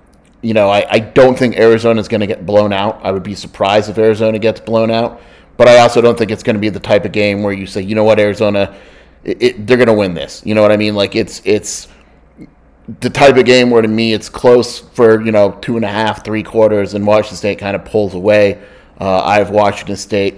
you 0.43 0.53
know, 0.53 0.69
I, 0.69 0.85
I 0.89 0.99
don't 0.99 1.39
think 1.39 1.57
Arizona 1.57 1.99
is 1.99 2.07
going 2.07 2.21
to 2.21 2.27
get 2.27 2.45
blown 2.45 2.73
out. 2.73 2.99
I 3.01 3.11
would 3.11 3.23
be 3.23 3.33
surprised 3.33 3.89
if 3.89 3.97
Arizona 3.97 4.37
gets 4.37 4.59
blown 4.59 4.91
out. 4.91 5.21
But 5.55 5.69
I 5.69 5.79
also 5.79 6.01
don't 6.01 6.17
think 6.17 6.31
it's 6.31 6.43
going 6.43 6.55
to 6.55 6.59
be 6.59 6.69
the 6.69 6.79
type 6.79 7.05
of 7.05 7.13
game 7.13 7.43
where 7.43 7.53
you 7.53 7.65
say, 7.65 7.81
you 7.81 7.95
know 7.95 8.03
what, 8.03 8.19
Arizona, 8.19 8.75
it, 9.23 9.41
it, 9.41 9.67
they're 9.67 9.77
going 9.77 9.87
to 9.87 9.93
win 9.93 10.13
this. 10.13 10.41
You 10.45 10.53
know 10.53 10.61
what 10.61 10.71
I 10.71 10.77
mean? 10.77 10.95
Like 10.95 11.15
it's 11.15 11.41
it's 11.45 11.87
the 12.99 13.09
type 13.09 13.37
of 13.37 13.45
game 13.45 13.69
where 13.69 13.81
to 13.81 13.87
me 13.87 14.13
it's 14.13 14.27
close 14.27 14.79
for 14.79 15.21
you 15.21 15.31
know 15.31 15.51
two 15.61 15.77
and 15.77 15.85
a 15.85 15.89
half, 15.89 16.25
three 16.25 16.43
quarters, 16.43 16.93
and 16.93 17.07
Washington 17.07 17.37
State 17.37 17.59
kind 17.59 17.75
of 17.75 17.85
pulls 17.85 18.13
away. 18.13 18.61
Uh, 18.99 19.21
I 19.23 19.37
have 19.37 19.51
Washington 19.51 19.95
State 19.95 20.35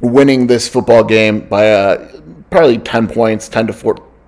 winning 0.00 0.46
this 0.46 0.68
football 0.68 1.04
game 1.04 1.48
by 1.48 1.70
uh, 1.72 2.20
probably 2.50 2.78
ten 2.78 3.08
points, 3.08 3.48
ten 3.48 3.66
to 3.68 3.72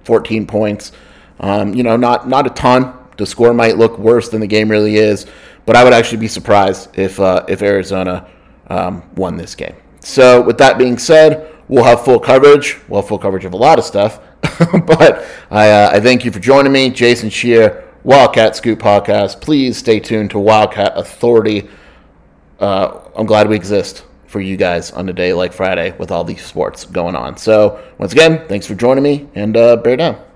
14 0.04 0.47
points. 0.47 0.92
Um, 1.40 1.75
you 1.75 1.83
know, 1.83 1.97
not 1.97 2.28
not 2.28 2.47
a 2.47 2.50
ton 2.50 2.98
the 3.19 3.27
score 3.27 3.53
might 3.53 3.77
look 3.77 3.99
worse 3.99 4.31
than 4.31 4.41
the 4.41 4.47
game 4.47 4.71
really 4.71 4.97
is, 4.97 5.27
but 5.67 5.77
I 5.77 5.85
would 5.85 5.93
actually 5.93 6.19
be 6.19 6.29
surprised 6.29 6.99
if 6.99 7.21
uh, 7.21 7.45
if 7.49 7.63
Arizona 7.63 8.27
um, 8.69 9.03
won 9.17 9.37
this 9.37 9.55
game. 9.55 9.75
So, 10.01 10.41
with 10.41 10.57
that 10.59 10.79
being 10.79 10.97
said, 10.97 11.55
we'll 11.69 11.85
have 11.85 12.05
full 12.05 12.21
coverage. 12.21 12.79
We'll 12.89 13.03
have 13.03 13.09
full 13.09 13.19
coverage 13.19 13.45
of 13.45 13.53
a 13.53 13.57
lot 13.57 13.79
of 13.79 13.85
stuff. 13.85 14.21
but 14.87 15.27
I, 15.51 15.71
uh, 15.71 15.91
I 15.95 16.01
thank 16.01 16.25
you 16.25 16.31
for 16.31 16.39
joining 16.39 16.73
me, 16.73 16.91
Jason 16.91 17.29
Scheer, 17.29 17.93
Wildcat 18.05 18.57
Scoop 18.57 18.79
Podcast. 18.79 19.41
Please 19.41 19.77
stay 19.77 20.01
tuned 20.01 20.31
to 20.31 20.39
Wildcat 20.39 20.93
Authority. 20.97 21.69
Uh, 22.61 23.01
I'm 23.17 23.27
glad 23.27 23.49
we 23.49 23.57
exist 23.57 24.05
for 24.27 24.41
you 24.41 24.57
guys 24.57 24.93
on 24.93 25.09
a 25.09 25.13
day 25.13 25.33
like 25.33 25.53
Friday 25.53 25.97
with 25.99 26.11
all 26.11 26.23
these 26.23 26.45
sports 26.45 26.85
going 26.85 27.17
on. 27.17 27.37
So, 27.37 27.83
once 27.99 28.13
again, 28.13 28.47
thanks 28.49 28.67
for 28.67 28.75
joining 28.75 29.03
me 29.03 29.29
and 29.35 29.57
uh, 29.57 29.77
bear 29.77 29.97
down. 29.97 30.27